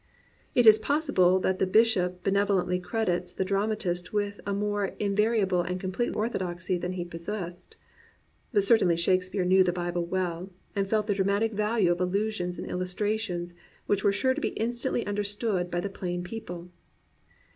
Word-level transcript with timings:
It 0.55 0.65
is 0.65 0.79
possible 0.79 1.39
that 1.41 1.59
the 1.59 1.67
bishop 1.67 2.23
benevo 2.23 2.65
lently 2.65 2.81
credits 2.81 3.33
the 3.33 3.45
dramatist 3.45 4.11
with 4.11 4.41
a 4.47 4.51
more 4.51 4.85
invariable 4.97 5.61
and 5.61 5.79
complete 5.79 6.15
orthodoxy 6.15 6.75
than 6.79 6.93
he 6.93 7.05
possessed. 7.05 7.75
But 8.51 8.63
certainly 8.63 8.97
Shakespeare 8.97 9.45
knew 9.45 9.63
the 9.63 9.71
Bible 9.71 10.07
well, 10.07 10.49
and 10.75 10.87
felt 10.89 11.05
the 11.05 11.13
dramatic 11.13 11.53
value 11.53 11.91
of 11.91 12.01
allusions 12.01 12.57
and 12.57 12.67
illustrations 12.67 13.53
which 13.85 14.03
were 14.03 14.11
sure 14.11 14.33
to 14.33 14.41
be 14.41 14.57
instantly 14.57 15.05
understood 15.05 15.69
by 15.69 15.79
the 15.79 15.87
plain 15.87 16.23
people. 16.23 16.71